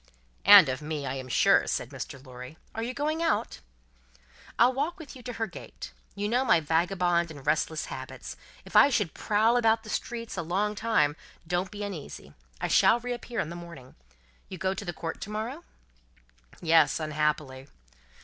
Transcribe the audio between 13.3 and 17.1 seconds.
in the morning. You go to the Court to morrow?" "Yes,